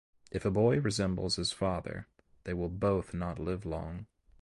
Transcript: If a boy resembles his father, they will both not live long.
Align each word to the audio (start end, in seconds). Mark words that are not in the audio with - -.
If 0.31 0.45
a 0.45 0.49
boy 0.49 0.79
resembles 0.79 1.35
his 1.35 1.51
father, 1.51 2.07
they 2.43 2.55
will 2.55 2.69
both 2.69 3.13
not 3.13 3.37
live 3.37 3.67
long. 3.67 4.07